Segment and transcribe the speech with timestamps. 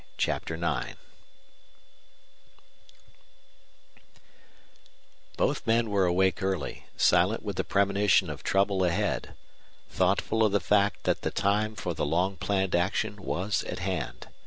[0.17, 0.97] CHAPTER IX
[5.37, 9.35] Both men were awake early, silent with the premonition of trouble ahead,
[9.91, 14.27] thoughtful of the fact that the time for the long planned action was at hand.